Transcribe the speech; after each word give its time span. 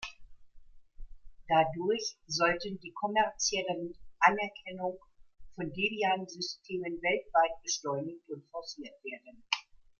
Dadurch 1.47 2.17
sollte 2.25 2.71
die 2.71 2.91
kommerzielle 2.91 3.93
Anerkennung 4.17 4.97
von 5.53 5.71
Debian-Systemen 5.71 6.99
weltweit 7.03 7.61
beschleunigt 7.61 8.27
und 8.31 8.47
forciert 8.49 8.95
werden. 9.03 9.43